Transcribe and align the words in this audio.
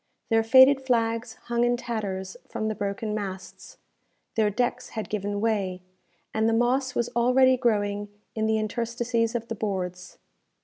Their 0.29 0.41
faded 0.41 0.81
flags 0.83 1.35
hung 1.45 1.63
in 1.63 1.77
tatters 1.77 2.35
from 2.49 2.69
the 2.69 2.73
broken 2.73 3.13
masts; 3.13 3.77
their 4.33 4.49
decks 4.49 4.89
had 4.89 5.09
given 5.11 5.39
way; 5.39 5.83
and 6.33 6.49
the 6.49 6.53
moss 6.53 6.95
was 6.95 7.09
already 7.15 7.55
growing 7.55 8.09
in 8.33 8.47
the 8.47 8.57
interstices 8.57 9.35
of 9.35 9.47
the 9.47 9.53
boards. 9.53 10.17